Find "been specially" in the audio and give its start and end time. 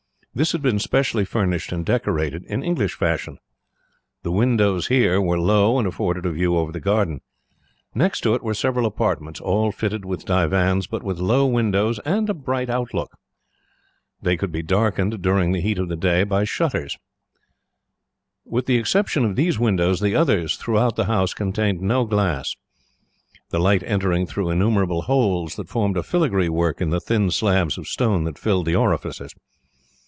0.61-1.25